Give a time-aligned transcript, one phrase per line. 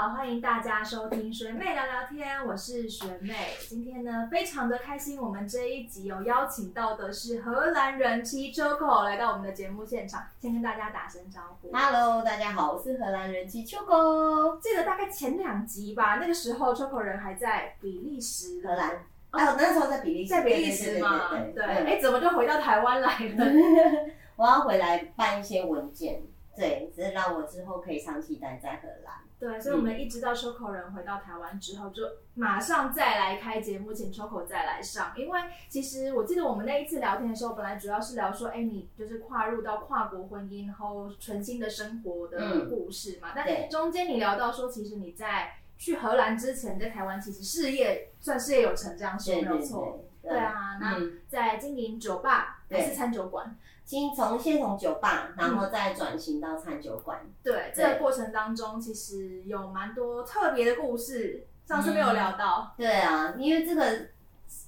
[0.00, 3.34] 好，欢迎大家收听学妹聊聊天，我是学妹。
[3.68, 11.70] 今天呢，非常的开心，我们这一集有邀请到的是荷兰人气 Choco 来到我们的节目现场，先跟大家打声招呼。
[11.70, 18.92] Hello，大家好，我是荷兰人气 Choco，记得大概前两集吧，那个时候 Choco 人还在比利时，荷兰。
[19.32, 21.62] 哎，我那时候在比利时，在比利时嘛，对对。
[21.62, 23.44] 哎，怎么就回到台湾来了？
[24.36, 26.22] 我要回来办一些文件，
[26.56, 29.14] 对，只是让我之后可以长期待在荷兰。
[29.38, 32.02] 对，所以我们一直到 Choco 人回到台湾之后，就
[32.34, 35.14] 马上再来开节目，请 Choco 再来上。
[35.16, 35.40] 因为
[35.70, 43.32] 其实我记得我们那一次聊天的时候，本来主要是聊说，哎，你就是跨入到跨国婚姻，然后全新的生活的故事嘛。
[43.34, 50.04] 但中间你聊到说，其实你在去荷兰之前，在台湾其实事业算事业有成，这样说没有错。
[50.22, 53.56] 对啊，那在经营酒吧还是餐酒馆？
[53.90, 57.28] 先从先从酒吧，然后再转型到餐酒馆。
[57.42, 62.72] 对，这个过程当中其实有蛮多特别的故事，上次没有聊到。
[62.76, 64.06] 对啊，因为这个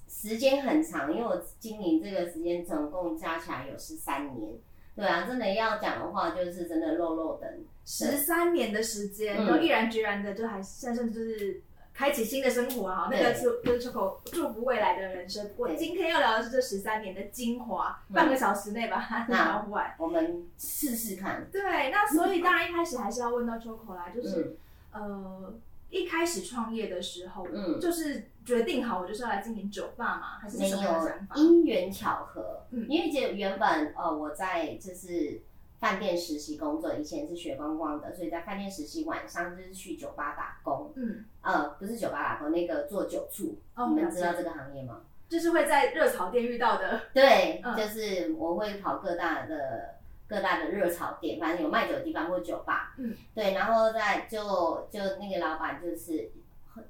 [0.09, 4.55] 时间很长，因为我经营这个时间总共加起来有十三年。
[4.97, 7.49] 对啊，真的要讲的话，就是真的肉肉等
[7.87, 11.63] 十三年的时间，都毅然决然的就还甚至就是
[11.95, 13.09] 开启新的生活哈。
[13.11, 15.49] 那个是就是出口祝福未来的人生。
[15.51, 19.95] 不过今天要聊的是这十三年的精华，半个小时内把它聊完。
[19.99, 21.47] 我们试试看。
[21.53, 24.57] 对，那所以当然一开始还是要问到 Choco 啦，就是
[24.93, 25.55] 呃
[25.91, 31.37] 一开始创业的时候，嗯，就是决定好我就是要来经营酒吧嘛，还是什么想法？
[31.37, 35.41] 因缘巧合，嗯，因为这原本呃我在就是
[35.83, 43.57] 饭店实习工作，以前是学光光的，所以在饭店实习，晚上就是去酒吧打工，嗯，呃不是酒吧打工，那个做酒醋，
[43.89, 45.01] 你们知道这个行业吗？
[45.29, 49.97] 就是会在热炒店遇到的，对，就是我会跑各大的。
[50.29, 56.31] 各大的热炒店，反正有卖酒的地方或酒吧，嗯，对，然后再就就那个老板就是，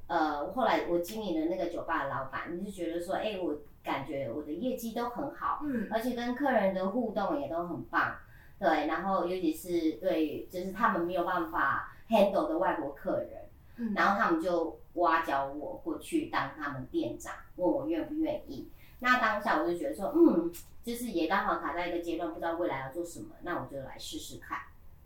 [0.07, 8.15] 呃，后来我经营的那个酒吧的老板，你就觉得说，哎，我感觉我的业绩都很好，嗯，而且跟客人的互动也都很棒，
[8.63, 18.69] 对，然后尤其是对，就是他们没有办法 handle 的外国客人，嗯，然后他们就挖角我过去当他们店长，问我愿不愿意。
[19.01, 20.53] 那当下我就觉得说，嗯，
[20.85, 24.59] 就是也刚好卡在一个阶段，不知道未来要做什么，那我就来试试看，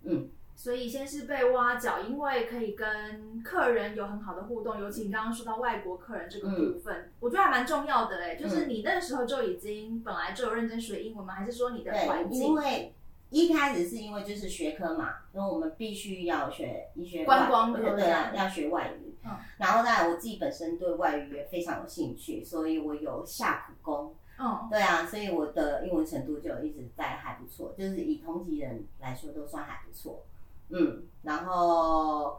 [0.03, 0.29] 嗯。
[0.59, 8.39] 所以先是被挖角，因为可以跟客人有很好的互动，尤其你刚刚说到外国客人这个部分，我觉得还蛮重要的嘞。
[8.41, 11.35] 就是你那个时候就已经本来就有认真学英文吗？
[11.35, 12.43] 还是说你的环境？
[12.43, 12.95] 因为
[13.37, 19.15] 一开始是因为就是学科嘛，因为我们必须要学医学观光科，对啊，要学外语。
[19.59, 24.15] 然后呢，我自己本身对外语也非常有兴趣，所以我有下苦功。
[24.39, 30.25] 嗯，对啊，所以我的英文程度就一直在还不错，就是以同级人来说都算还不错。
[30.71, 32.39] 嗯，然后，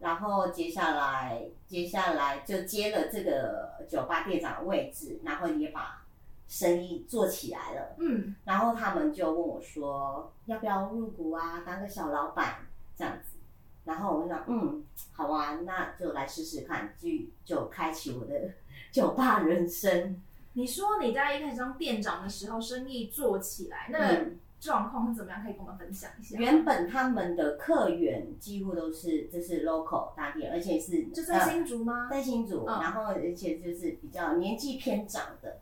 [0.00, 6.03] 然后接下来，接下来就接了这个酒吧店长的位置，然后也把
[6.46, 7.96] 生意做起来了。
[7.98, 12.66] 嗯，然后他们就问我说，要不要入股啊，当个小老板
[12.96, 13.36] 这样子。
[13.84, 17.08] 然后我就想，嗯，好啊，那就来试试看，就
[17.44, 18.50] 就开启我的
[18.90, 20.22] 酒吧人生。
[20.54, 24.24] 你说你在一开始当店长的时候，生意做起来，那
[24.58, 25.42] 状况是怎么样？
[25.42, 26.38] 可以跟我们分享一下。
[26.38, 32.08] 原本他们的客源几乎都是就是 local 大店，而且是就在新竹吗？
[32.10, 35.58] 在新竹，然后而且就是比较年纪偏长的，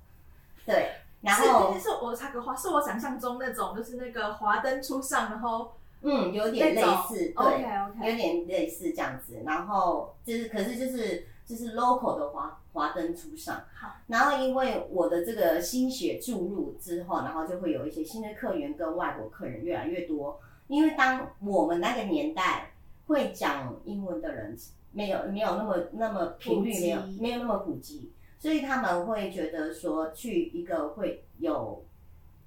[0.66, 0.90] 对。
[1.20, 5.72] 然后是我插个话，是我想象中那种，就是那个华灯初上，然后。
[6.04, 9.40] 嗯，有点类似，对，有点类似这样子。
[9.46, 13.62] 然后就是，可是就是就是 local 的华华灯初上。
[13.72, 20.40] 好，然后因为我的这个心血注入之后，然后就会有一些新的客源跟外国客人越来越多。
[20.66, 22.72] 因为当我们那个年代
[23.06, 24.58] 会讲英文的人
[24.90, 28.10] 没有没有那么那么频率没有没有那么普及，
[28.42, 31.84] 所以他们会觉得说去一个会有。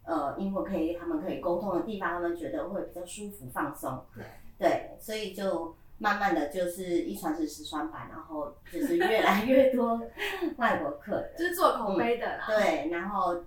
[0.07, 4.05] 呃，英文可以，他们可以沟通的地方，他们觉得会比较舒服、放松。
[4.13, 4.23] 对，
[4.59, 9.99] 对，所以就慢慢的就是一传十，十传百，然后就是越来越多
[10.57, 12.45] 外国客人， 就是做口碑的啦。
[12.45, 13.45] 对，然后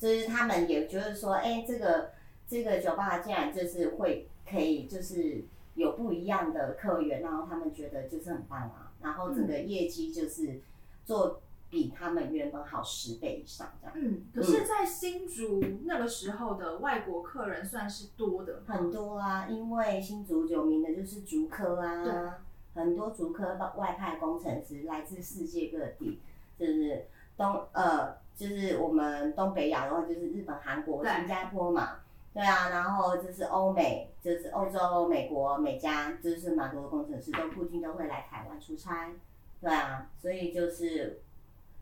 [0.00, 2.10] 就是他们也觉得说，哎，这个
[2.48, 5.44] 这个酒吧竟然就是会可以就是
[5.76, 10.60] 有不一样的客源，然后他们觉得就是很棒啊，然后整个业绩就是
[11.04, 11.40] 做。
[11.70, 13.96] 比他们原本好十倍以上，这样。
[13.96, 22.38] 嗯，可是，在新竹那个时候的外国客人算是多的，很多啊，因为新竹有名的就是竹科啊，
[22.74, 26.20] 很多竹科外派工程师来自世界各地，
[26.58, 27.06] 就是
[27.36, 32.00] 东呃，就是我们东北亚的话，就是日本、韩国、新加坡嘛，
[32.34, 39.12] 对啊，然后就是欧美，就是欧洲、美国、美加，就是蛮多工程师都固定都会来台湾出差。
[39.60, 41.20] 对啊，所以就是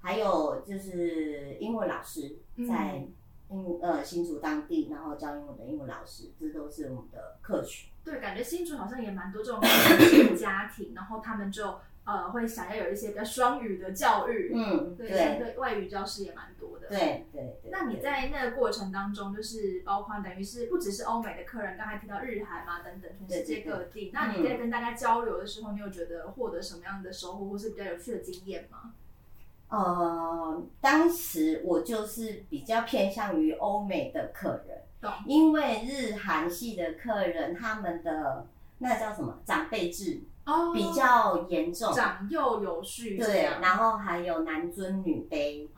[0.01, 3.07] 还有就是英文老师在
[3.51, 7.91] 英呃新竹当地，然后教英文的英文老师，这都是我们的客群。
[8.05, 9.61] 对，感觉新竹好像也蛮多这种
[10.37, 11.79] 家庭，然后他们就。
[12.05, 17.61] 呃，会想要有一些比较双语的教育，嗯，对，相对外语教师也蛮多的，对对。
[17.71, 24.11] 那你在那个过程当中，就是包括等于是不只是欧美的客人，刚才提到日韩嘛等等，全世界各地。
[24.15, 28.95] 那你在跟大家交流的时候，你有觉得获得什么样的收获，或是比较有趣的经验吗？
[29.69, 34.83] 呃，当时我就是比较偏向于欧美的客人，
[35.27, 38.47] 因为日韩系的客人他们的
[38.79, 39.39] 那叫什么？
[39.45, 40.21] 长辈制。
[40.73, 45.69] 比较严重，长幼有序，对，然后还有男尊女卑，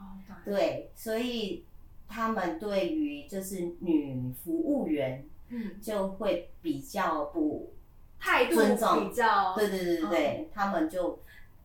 [0.45, 1.65] 对，所以
[2.09, 7.73] 他们对于就是女服务员，嗯，就会比较不
[8.21, 11.19] 态度比较，对对对对对，他们就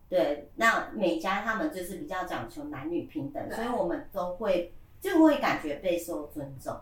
[0.09, 6.75] 对，那美家他们就是比较讲求男女平等，所以我们都会就会感觉备受尊重，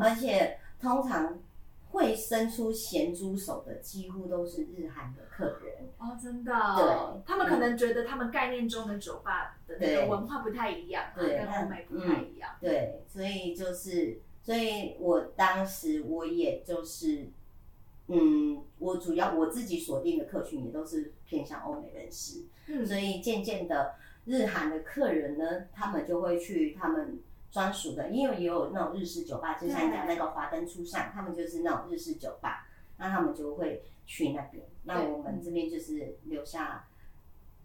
[0.00, 1.38] 而且通常。
[1.90, 5.88] 会伸出咸猪手的几乎都是日韩的客人。
[5.96, 6.52] 哦，真的。
[6.52, 12.50] 对，他们可能觉得他们概念中的酒吧的那个文化不太一样，跟欧美不太一样。
[12.60, 17.30] 对，所以就是，所以我当时我也就是，
[18.08, 23.94] 嗯，我主要我自己锁定的客群也都是偏向欧美人士，嗯，所以渐渐的
[24.24, 27.20] 日韩的客人呢，他们就会去他们。
[27.50, 32.68] 专属的，因为也有那种日式酒吧，就像讲那个华灯初上，他们就是那种日式酒吧，
[32.98, 34.62] 那他们就会去那边。
[34.82, 36.86] 那我们这边就是留下。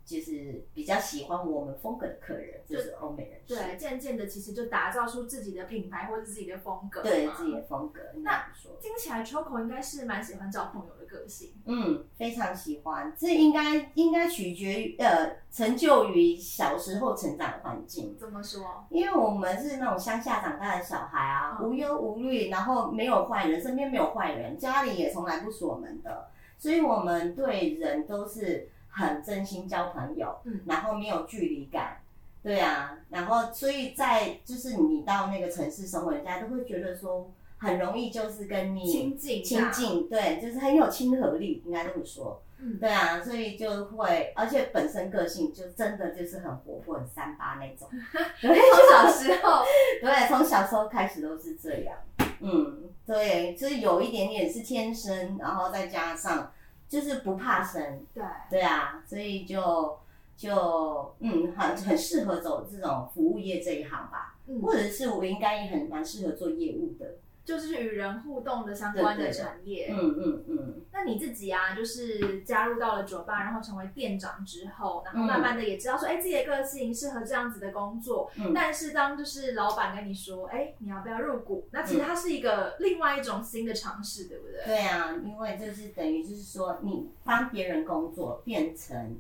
[0.06, 3.56] 就是比较喜欢我们风格的客人，就是欧美人士。
[3.56, 7.02] 对，渐渐的其实就打造出自己的品牌或者自己的风格。
[7.02, 8.02] 对，自己的风格。
[8.18, 8.46] 那
[8.82, 11.54] 听起来 Choco 应该是蛮喜欢交朋友的个性。
[11.66, 13.16] 嗯，非常喜欢。
[13.18, 18.18] 这应该应该取决于呃，成就于小时候成长的环境。
[18.20, 18.86] 怎么说？
[18.90, 26.28] 因为我们是那种乡下长大的小孩啊，无忧无虑，然后没有坏人，身边没有坏人，家里也从来不锁门的，
[26.58, 28.70] 所以我们对人都是。
[28.96, 31.98] 很真心交朋友，嗯，然后没有距离感，
[32.44, 47.90] 对啊，然后所以在就是你到那个城市生活，人家都会觉得说很容易就是跟你亲近亲近，对，就是很有亲和力，应该这么说，嗯，对啊，所以就会，而且本身个性就真的就是很活泼、很三八那种，
[48.40, 49.64] 对从小时候，
[50.02, 51.98] 对，从小时候开始都是这样，
[52.42, 56.52] 嗯，对，就是有一点点是天生，然后再加上。
[56.94, 59.98] 就是不怕生，对对啊，所以就
[60.38, 67.16] 就嗯，很很适合走这种服务业这一行吧，或者是我应该也很蛮适合做业务的。
[67.46, 70.82] 就是与人互动的相关的产业，嗯嗯嗯。
[70.92, 78.32] 那你自己啊，就是加入到了酒吧，然后成为店长之后，然后慢慢的也知道说，哎，自己的个性适合这样子的工作。
[78.38, 78.52] 嗯。
[78.54, 81.68] 但是当就是老板跟你说，哎，你要不要入股？
[81.72, 84.64] 那其实它是一个另外一种新的尝试，对不对？
[84.66, 89.18] 对啊，因为就是等于就是说，你帮别人工作变成。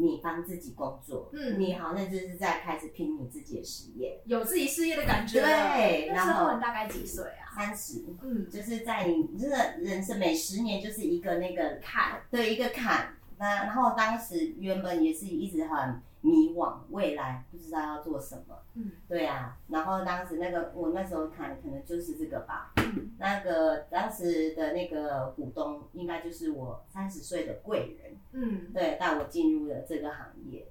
[0.00, 5.40] 你帮自己工作，嗯，你好像就是在开始拼你自己的事业，有自己事业的感觉。
[5.40, 7.54] 对，那时候你大概几岁啊？
[7.54, 13.14] 三十，嗯，就是在你真的人生每十年就是一个那个坎，对，一个坎。
[13.38, 16.00] 那然后当时原本也是一直很。
[16.22, 18.58] 迷惘，未来不知道要做什么。
[18.74, 19.56] 嗯，对啊。
[19.68, 22.72] 然后当时那个我那时候看可能就是这个吧。
[22.76, 28.16] 嗯，那个当时的那个股东应该就是我三十岁的贵人。
[28.32, 30.66] 嗯，对，带我进入了这个行业。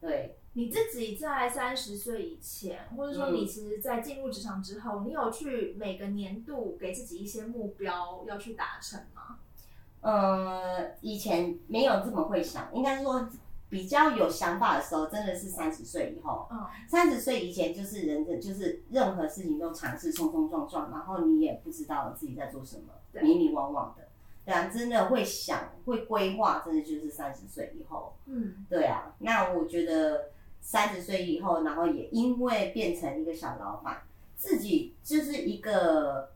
[0.00, 9.38] 对，你自己在三十岁以前，或者说你其实，在进入职场之后，你有去每个年度给自己一些目标要去达成吗？
[10.00, 13.28] 呃，以前没有这么会想，应该说。
[13.72, 16.46] 比较有想法的时候，真的是三十岁以后。
[16.50, 24.06] 嗯，三十岁以前就是人的，就是任何事情都尝试冲冲撞撞，然后你也不知道自己在做什么，迷迷惘惘的。
[24.44, 28.12] 对啊，真的会想会规划，真的就是三十岁以后。
[28.26, 29.14] 嗯，对啊。
[29.20, 34.02] 那我觉得三十岁以后，然后也因为变成一个小老板，
[34.36, 36.30] 自己就是一个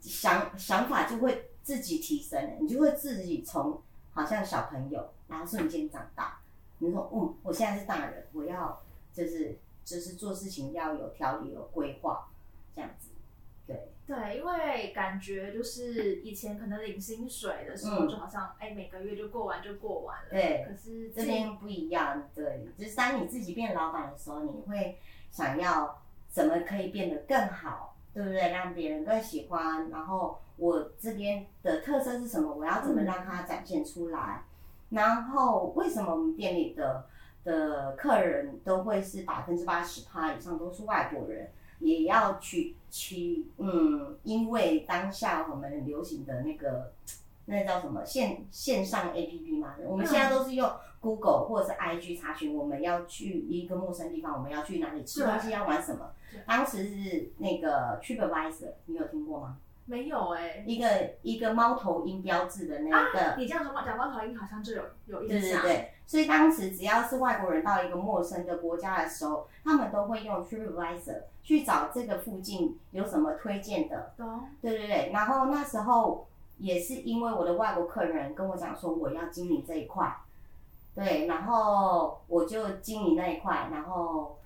[0.00, 3.80] 想想法就会自己提升，你就会自己从
[4.12, 6.40] 好像小朋友，然后瞬间长大。
[6.78, 8.80] 你说，嗯，我现在是大人，我要
[9.12, 12.28] 就是就是做事情要有条理、有规划，
[12.74, 13.10] 这样子，
[13.66, 20.66] 对对，因为感觉就是以前可能领薪水的时候，就好像哎每个月就过完就过完了，对。
[20.68, 24.98] 可是这边不一样，对，就是当你自己变老板的时候，你会
[25.30, 28.50] 想要怎么可以变得更好，对不对？
[28.50, 29.90] 让别人更喜欢。
[29.90, 32.54] 然后我这边的特色是什么？
[32.54, 34.44] 我要怎么让它展现出来？
[34.90, 37.06] 然后为什么我们店里的
[37.44, 41.50] 的客人都会是百分之八十趴以上都是外国人？
[41.80, 46.92] 也要去去，嗯，因为当下我们流行的那个，
[47.44, 50.68] 那叫什么线线上 A P P 嘛，我们现在都是用
[50.98, 56.10] Google 或者是 I G 查询，我们要去一个陌生地方，我们要去哪里吃东西，要玩什么？
[56.44, 59.58] 当时是那个 TripAdvisor，你有听过吗？
[59.88, 60.86] 没有哎，一个
[61.22, 65.40] 一个猫头鹰标志的那个，你这样说猫讲猫头鹰好像就有有印象。
[65.40, 74.12] 对对对，所以当时只要是外国人到一个陌生的国家的时候，他们都会用 TripAdvisor 去找这个附近有什么推荐的。
[74.60, 76.28] 对对对，然后那时候
[76.58, 80.14] 也是因为我的外国客人跟我讲说我要经营这一块，
[80.94, 84.36] 对，然后我就经营那一块，然后。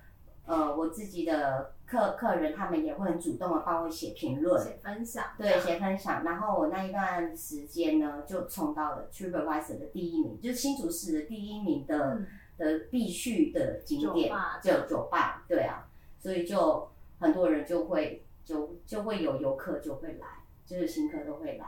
[0.45, 6.23] 呃，我自己的客客人他们也会很主动的帮我写评论、写分享，对，写分享。
[6.23, 12.17] 然后我那一段时间呢，就冲到了 TripAdvisor 的第一名，就是新竹市的第一名的
[12.57, 14.33] 的必去的景点，
[14.63, 15.87] 就酒吧，对啊，
[16.19, 20.27] 所以就很多人就会就就会有游客就会来，
[20.65, 21.65] 就是新客都会来，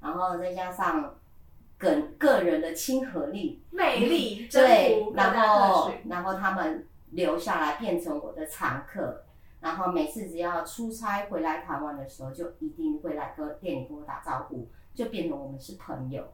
[0.00, 1.14] 然后再加上
[1.76, 6.86] 个个人的亲和力、魅力，对，然后然后他们。
[7.12, 9.22] 留下来变成我的常客，
[9.60, 16.26] 然后每次只要出差回来台湾的时候，就一定会来跟店里跟我打招呼，就变成我们是朋友。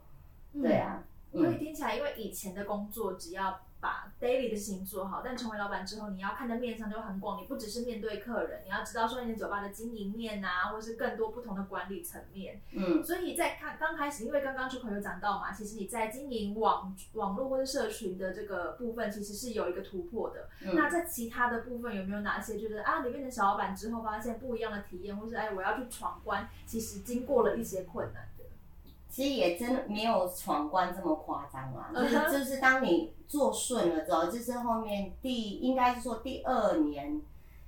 [0.53, 3.61] 对啊，所以听起来，因为以前的工作只要。
[3.83, 7.43] 把 daily 的事情做好，但成为老板之后，你要看的面上就很广。
[7.43, 12.61] 你不只是面对客人，你要知道说你的酒吧的经营面啊，或者是更多不同的管理层面。
[12.71, 20.49] 嗯，所以在看刚开始，因为刚刚出口有讲到嘛，其实你在经营网网络或者社群的这个部分，其实是有一个突破的。
[20.75, 28.23] 那在其他的部分有没有哪些，就是啊，你变成小老板之后发现不一样的体验，或是哎，我要去闯关，其实经过了一些困难。
[29.13, 37.21] 其实也真的没有闯关这么夸张啦，就是就是当你做顺了之后，就是后面第应该是说第二年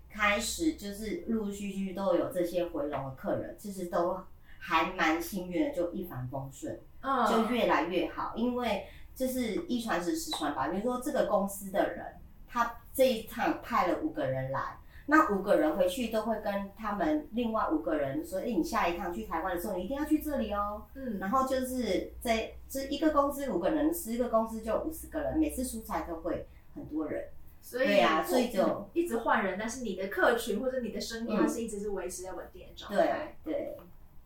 [0.08, 4.18] 开始，就是陆陆续续都有这些回笼的客人，其实都
[4.58, 6.80] 还蛮幸运的，就一帆风顺，
[7.28, 8.32] 就越来越好。
[8.34, 12.06] 因为就是一传十，十传百，比如说这个公司的人，
[12.48, 14.78] 他这一趟派了五个人来。
[15.06, 27.28] 那五个人回去都会跟他们另外五个人说：“哎，你下一趟去台湾的时候，你一定要去这里哦。”嗯，然后就是在这一个公司五个人，十个公司就五十个人，每次出差都会很多人。
[27.61, 33.37] 所以，对呀，所以就一直换人，但是你的客群或者你的生意，它是一直是维持在稳定的状态。
[33.44, 33.76] 对对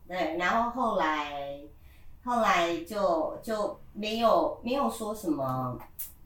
[0.07, 1.59] 对，然后后来
[2.23, 5.77] 后来就就没有没有说什么。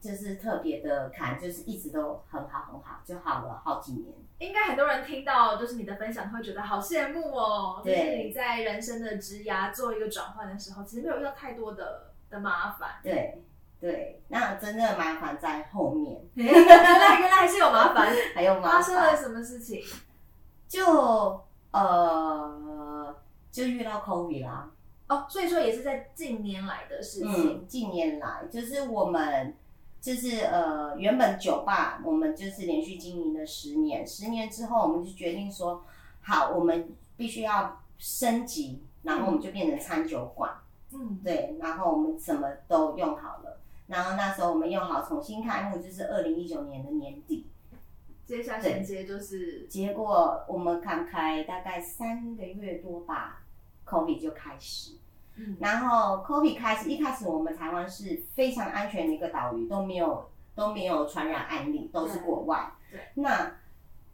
[0.03, 4.13] 就是特别的看，就是一直都很好很好，就好了好几年。
[4.39, 7.81] 应该很多人听到就是你的分享，会觉得好羡慕哦。
[7.85, 12.95] 就是你在人生的职涯做一个转换的时候，其实没有遇到太多的的麻烦。
[13.01, 13.41] 对
[13.79, 16.21] 对，那真正的麻烦在后面。
[16.35, 18.71] 原来原来还是有麻烦， 还有麻烦。
[18.73, 19.81] 发生了什么事情？
[20.67, 21.41] 就
[21.71, 23.15] 呃，
[23.49, 24.69] 就遇到 COVID 啦。
[25.07, 27.61] 哦，所以说也是在近年来的事情。
[27.61, 29.55] 嗯，近年来就是我们。
[30.03, 35.81] 就是呃，原本酒吧我们就是连续经营了十年，十年之后我们就决定说，
[36.19, 40.51] 好，我们必须要升级，然后我们就变成餐酒馆。
[40.91, 47.47] 嗯，对，然后我们什么都用好了，然后那时候我们用好重新开幕，就是二零一九年的年底。
[48.25, 53.43] 接下衔接就是，结果我们刚开大概三个月多吧
[53.85, 54.97] ，COVID 就开始。
[55.59, 62.71] 然后 COVID 开始，一开始我们台湾是非常安全的一个岛屿，都没有都没有传染案例，都是国外。
[62.91, 62.99] 对。
[63.15, 63.55] 那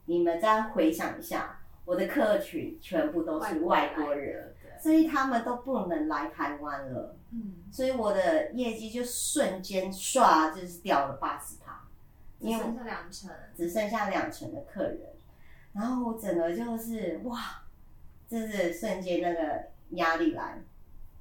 [0.06, 7.18] 你们再回想一下，我的客群全部都是外国人，所以他们都不能来台湾了。
[7.32, 7.56] 嗯。
[7.70, 11.82] 所以我的业绩就瞬间唰，就是掉了八十趴，
[12.40, 15.02] 只剩下两成，只剩下两成的客人，
[15.74, 17.38] 然后我整个就是哇，
[18.30, 20.58] 就是瞬间那个压力来。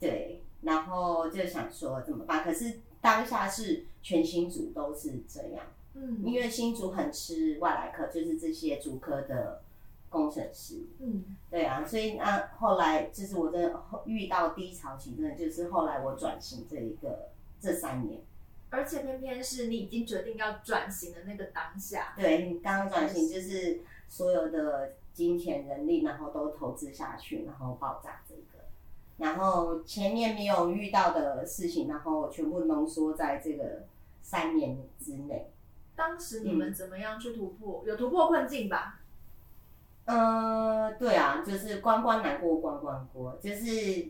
[0.01, 2.45] 对，然后就想说怎么办？
[2.45, 9.63] 可是当下是全新组都是这样，嗯，因为新组很吃外来客，就是这些主科的
[10.09, 18.21] 工程师，嗯，对啊，所以那后来就是我真的遇到低潮期，真的就是后来我转型这一个这三年，
[18.71, 28.58] 而且偏偏是你已经决定要转型的那个当下，对你刚转型就是所有的金钱、人力，然后都投资下去，然后爆炸这个。
[29.19, 33.85] 然后前面没有遇到的事情，然后全部浓缩在这个
[34.23, 35.51] 三年之内。
[35.95, 37.83] 当时你们怎么样去突破？
[37.85, 39.01] 有突破困境吧？
[40.05, 44.09] 嗯，对啊，就是关关难过关关过，就是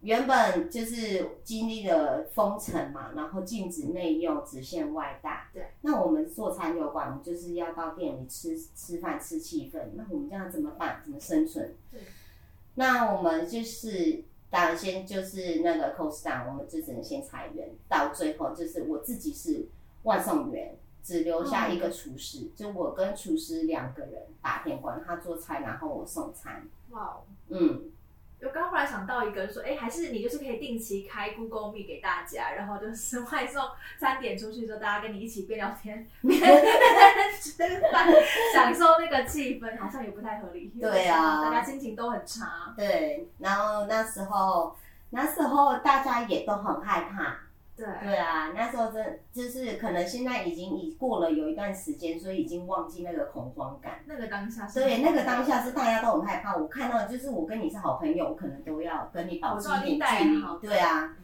[0.00, 5.48] 原本就是经历了封城嘛，然后禁止内用，只限外带。
[5.52, 5.66] 对。
[5.82, 11.00] 那我们做餐酒馆，我们就是要到店里吃吃饭吃气氛，那我们这样怎么办？
[11.04, 11.76] 怎么生存？
[11.92, 12.00] 对。
[12.76, 19.68] 那我们就是当然先就是那个 cost down，我们就只能先裁员，到最后就是我自己是
[20.02, 20.76] 外送员。
[21.02, 26.68] 只留下一个厨师，就我跟厨师两个人打天光，他做菜，然后我送餐。
[26.90, 27.84] 哇哦，嗯，
[28.42, 33.62] 我刚忽然想到一个，说，哎，还是你就是可以定期开 Google Meet 给大家，然后就是 外送
[33.98, 36.40] 餐点出去之后，大家跟你一起边聊天 边
[37.40, 37.52] 吃
[37.92, 38.08] 饭，
[38.54, 40.72] 享受那个气氛，好像也不太合理。
[40.80, 42.72] 对啊，大家心情都很差。
[42.76, 44.74] 对，然后那时候
[45.10, 47.36] 那时候大家也都很害怕。
[48.02, 54.00] 对啊，那时候真就是可能现在已经已过了有一段时间，所以已经忘记那个恐慌感。
[54.06, 56.56] 那个当下，对，那个当下是大家都很害怕。
[56.56, 60.42] 我看到就是我跟你是好朋友，我可能都要跟你保持一点距离。
[60.60, 61.16] 对啊，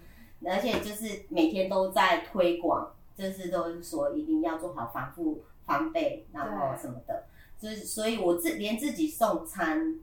[0.45, 7.25] 而且就是每天都在推广，就是都是说一定要做好防护防备，然后什么的。
[7.59, 9.97] 就是所以，我自连自己送餐。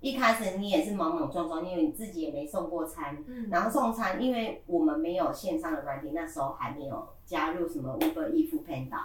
[0.00, 9.00] 一开始你也是莽莽撞撞，因为你自己也没送过餐，嗯然后送餐，因为我们没有线上的软体，那时候还没有加入什么 Uber、e f Panda，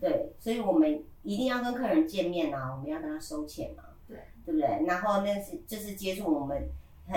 [0.00, 4.86] 对，所以我们一定要跟客人见面啊，我们要跟他收钱嘛，对，对不对？
[4.86, 6.68] 然后那是就是接触我们，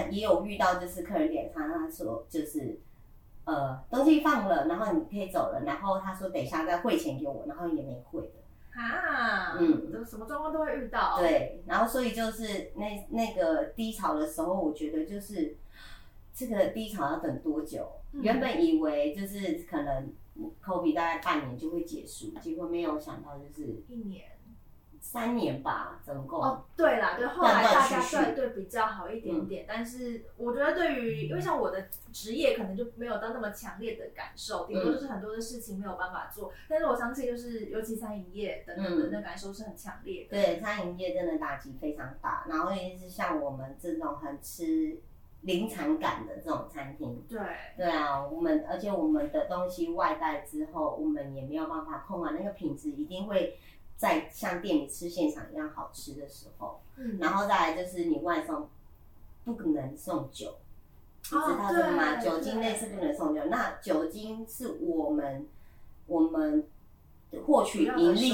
[0.09, 2.79] 也有遇到就是客人点餐，他说就是
[3.43, 8.33] 呃东西放了，然后你可以走了，然后他说等一下再汇钱给我，然后也没汇的。
[8.73, 11.19] 啊，嗯，什么状况都会遇到。
[11.19, 15.57] 对，然后所以就是那那个低潮的时候，我觉得就是
[16.33, 17.91] 这个低潮要等多久？
[18.13, 20.13] 原本以为就是可能
[20.63, 24.25] COVID 大概半年就会结束，结果没有想到就是一年。
[24.99, 26.41] 三年吧，总共。
[26.41, 36.51] 哦，对啦，对，后来大家对对比较好一点点，但是我觉得对于，因为像我的职业可能就没有到那么强烈的感受，顶多就是很多的事情没有办法做。
[36.67, 40.29] 但是我相信，就是尤其餐饮业等等的那感受是很强烈的。
[40.29, 44.99] 对，餐饮业真的打击非常大，然后也是像我们这种很吃
[45.41, 47.23] 临场感的这种餐厅。
[47.27, 47.39] 对。
[47.77, 53.57] 对啊，我们而且我们的东西外带之后，我们也没有办法控啊，那个品质一定会。
[53.99, 58.69] 在像店里吃现场一样好吃的时候，嗯，然后再来就是你外送
[59.43, 60.55] 不可能送酒，
[61.23, 62.15] 你知道的吗？
[62.15, 65.45] 酒精类是不能送酒，那酒精是我们
[66.07, 66.65] 我们
[67.45, 68.31] 获取盈利，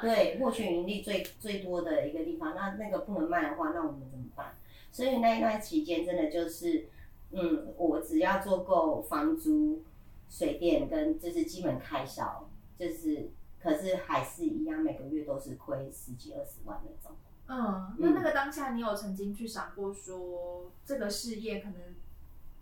[0.00, 2.54] 对，获取盈利最最多的一个地方。
[2.54, 4.54] 那那个不能卖的话，那我们怎么办？
[4.90, 6.86] 所以那一段期间真的就是，
[7.32, 9.82] 嗯，我只要做够房租、
[10.30, 12.48] 水电跟就是基本开销，
[12.78, 13.28] 就是。
[13.62, 17.16] 可是还是一样，每个月都是亏十几二十万那种。
[17.46, 21.76] 嗯，那那个当下，你有曾经去想过说，这个事业可能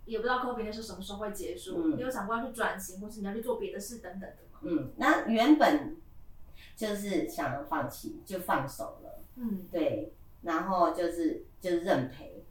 [0.05, 1.95] 也不知道 COVID 那是什么时候会结束？
[1.95, 4.59] 你有想过要去转型，或是你要去做别的事等等的吗？
[4.63, 5.95] 嗯，那原本
[6.75, 9.23] 就是想要放弃，就放手了。
[9.37, 12.43] 嗯，对，然后就是就认赔。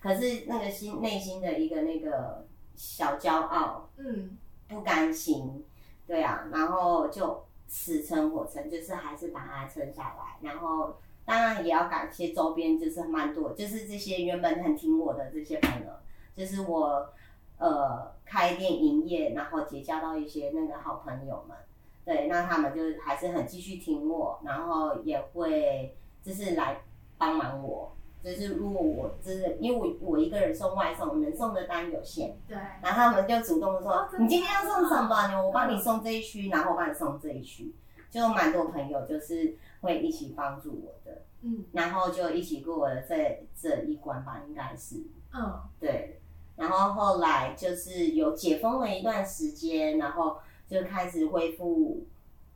[0.00, 4.36] 可是那个心内心的一个那个小骄傲，嗯，
[4.68, 5.64] 不甘心，
[6.06, 7.45] 对啊，然后就。
[7.66, 10.48] 死撑活撑，就是还是把它撑下来。
[10.48, 15.92] 然后当然也要感谢周边，就是蛮多，就是这些原本很听我的这些朋友，
[16.34, 17.12] 就是我
[17.58, 21.56] 呃开店营业，然后结交到一些那个好朋友们。
[22.04, 26.82] 对，那他们就还是很继续听我，然后也会就是来
[27.18, 27.95] 帮忙我。
[28.26, 35.46] 就是如果我真的，因为我我一个人送外送，能送的单有限，对，然后他们就主动说，你今天要送什么？
[35.46, 37.72] 我帮你送这一区，然后我帮你送这一区，
[38.10, 44.96] 就蛮多朋友就是会一起帮助我的，嗯，然后就一起过了这这一关吧，应该是，
[45.32, 46.20] 嗯，对，
[46.56, 52.04] 然后后来就是有解封了一段时间，然后就开始恢复。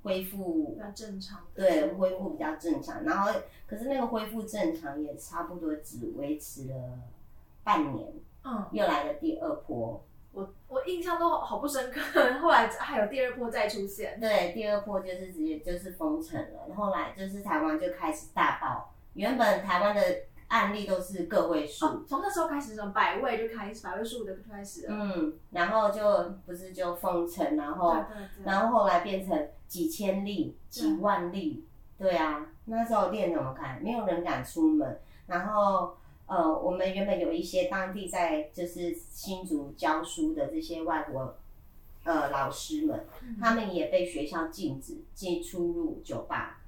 [0.02, 3.04] 恢复比较正常，对，恢复比较正常。
[3.04, 3.30] 然后，
[3.66, 6.74] 可是那个恢复正常也差不多只维持了
[7.62, 8.12] 半年，
[8.44, 10.02] 嗯，又来了第二波。
[10.32, 14.18] 我我印象都好不深刻，后来还有第二波再出现。
[14.20, 18.92] 对，第二波就是直接就是封城了，后来就是台湾就开始大爆。
[19.14, 20.02] 原本台湾的。
[20.50, 24.88] 案例都是个位数，从那时候开始，从百位就开始，百位数的开始了。
[24.90, 27.96] 嗯，然后就不是就封城，然后
[28.44, 31.64] 然后后来变成几千例、几万例。
[31.96, 33.78] 对啊，那时候店怎么开？
[33.80, 34.98] 没有人敢出门。
[35.28, 41.36] 然后呃，我们原本有一些当地在就是新竹教书的这些外国
[42.02, 43.06] 呃老师们，
[43.40, 46.59] 他们也被学校禁止进出入酒吧。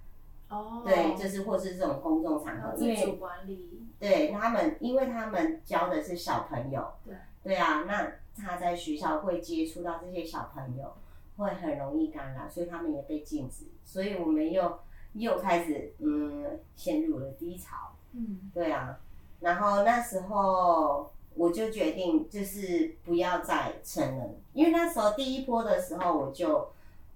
[0.53, 10.93] 哦，对，就是或是这种公众场合，自主管理，对他们，因为他们教的是小朋友，对，对啊，那他在学校会接触到这些小朋友，
[11.37, 14.79] 会很容易感染，所以他们也被禁止，所以我们又
[15.15, 18.99] 又开始嗯陷入了低潮，嗯，对啊，
[19.41, 21.11] 然后那时候。
[21.35, 26.69] 我就决定就是不要再成人，因为那时候第一波的时候，我就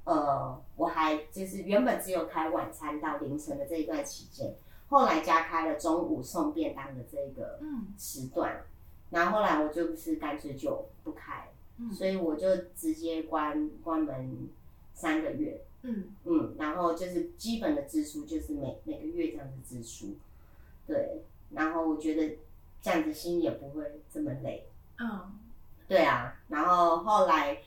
[0.07, 4.55] 呃我还就是原本只有开晚餐到凌晨的这一段期间，
[4.89, 7.61] 后来加开了中午送便当的这个
[7.99, 8.63] 时段，
[9.11, 11.51] 然后后来我就不是干脆就不开，
[11.93, 14.49] 所以我就直接关关门
[14.95, 20.15] 三个月，嗯嗯，然后就是基本的支出就是每每个月这样子支出，
[20.87, 22.39] 对，然后我觉得。
[22.83, 24.65] 这样子心也不会这么累。
[25.01, 25.33] 嗯，
[25.89, 26.37] 对啊。
[26.47, 27.59] 然后后来，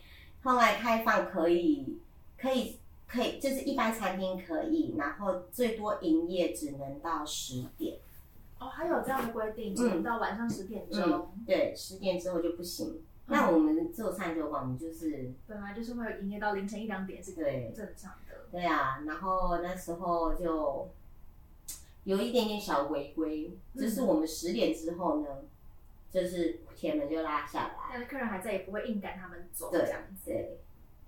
[0.43, 1.99] 后来开放可以，
[2.39, 7.97] 可以，可以，就是一般餐厅可以，然后最多营业只能到十点。
[8.59, 11.31] 哦，还有这样的规定，只能到晚上十点钟。
[11.45, 13.01] 对，十点之后就不行。
[13.27, 18.35] 那我们做餐酒馆，我们就是本来就是会营业到凌晨一两点，是对正常的。
[18.51, 20.89] 对啊，然后那时候就。
[22.05, 25.27] 有一点点小违规，就是我们十点之后呢，
[26.09, 30.31] 就是铁门就拉下来，但是客人还在，也不会硬赶他们走这样子。
[30.31, 30.57] 对，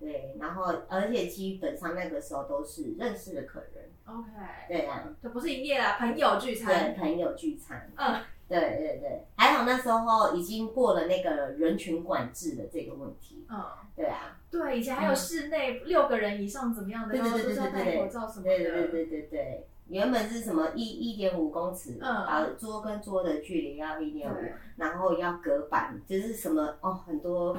[0.02, 3.88] 对，然后而且基本上那个时候都是认识的客人。
[4.04, 4.28] OK。
[4.66, 6.92] 对啊，这不是营业啦，朋友聚餐。
[6.92, 7.88] 对，朋友聚餐。
[7.96, 13.46] 嗯，对对对，还好那时候已经过了那个人群管制的这个问题。
[13.48, 14.40] 嗯，对啊。
[14.50, 18.58] 对，以前还有室内六个人以上怎么样的，然后都是要戴口罩什么的。
[18.58, 19.66] 对对对对对。
[19.88, 24.36] 原本是什么一一点五公尺，把桌跟桌的距离要一点五，
[24.76, 27.58] 然后要隔板，就是什么哦，很多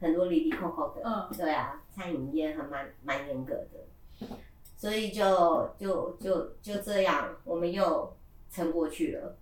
[0.00, 4.26] 很多里里扣扣的，嗯，对啊，餐饮业还蛮蛮严格的，
[4.76, 8.16] 所以就就就就这样，我们又
[8.50, 9.36] 撑过去了。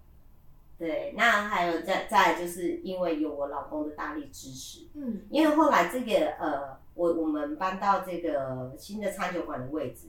[0.77, 10.09] 对，那还有再再就是因为有我老公的大力支持，嗯，因为后来这个呃，我我们搬到这个新的餐酒馆的位置。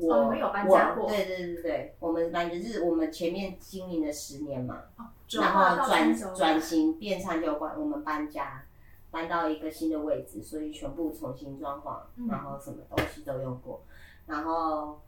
[0.00, 4.84] 我没有搬家过，对对对对，我们搬就是我们前面经营了十年嘛，
[5.32, 8.64] 然后转转型变餐酒馆，我们搬家
[9.10, 13.82] 搬到一个新的位置，所以全部重新装潢，然后什么东西都用过，
[14.26, 15.00] 然后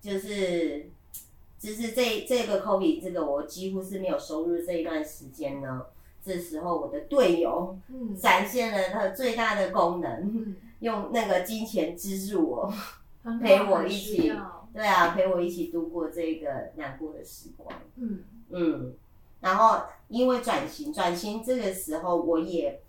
[0.00, 0.90] 就是
[1.58, 5.86] 就是这这个 COVID 这个我几乎是没有收入这一段时间呢，
[6.24, 7.78] 这时候我的队友
[8.20, 12.72] 展现了他最大的功能， 用那个金钱资助我。
[13.40, 14.32] 陪我一起，
[14.74, 17.72] 对啊，陪我一起度过这个难过的时光。
[17.94, 18.24] 嗯。
[18.50, 18.92] 嗯，
[19.40, 22.82] 然后因为转型，转型这个时候我也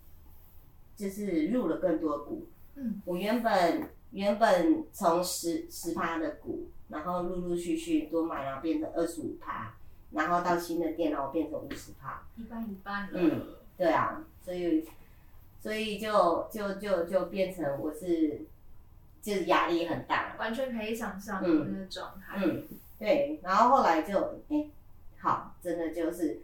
[0.95, 2.47] 就是入了更多股。
[2.75, 9.75] 嗯，我原本原本从十十趴的股，然后陆陆续续多买，然后变成二十五趴，
[10.11, 13.19] 然后到新的店，然后变成五十趴，一半一半了。
[13.19, 14.85] 嗯，对啊，所以
[15.61, 18.41] 所以就就就就变成我是。
[19.23, 22.37] 就是压力很大，完全可以想象那个状态。
[22.43, 22.61] 嗯，
[22.99, 23.39] 对。
[23.41, 24.67] 然后后来就，哎，
[25.17, 26.41] 好，真的就是，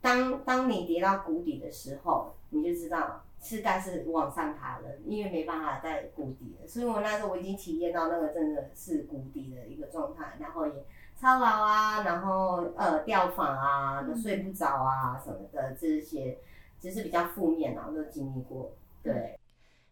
[0.00, 6.68] 当当你跌到谷底的时候，你就知道是该是往上爬了，因为没办法在谷底了。
[6.68, 10.84] 所以我那时候我已经体验到那个真的是谷底的一个状态，然后也
[11.16, 16.38] 操劳啊，然后呃掉发啊，睡不着啊什么的这些，
[16.78, 19.39] 只是比较负面啊，都经历过，对。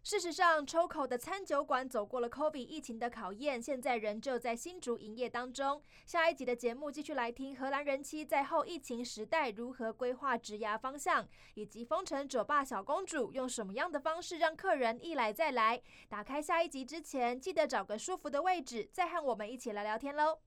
[0.09, 5.83] 事实上，抽口的餐酒馆走过了 COVID 疫情的考验，现在仍旧在新竹营业当中。
[6.07, 15.83] 下一集的节目继续来听荷兰人妻在后疫情时代如何规划职涯方向，以及风尘酒吧小公主用什么样的方式让客人一来再来。
[16.09, 20.39] 打开下一集之前，记得找个舒服的位置，再和我们一起来聊天喽。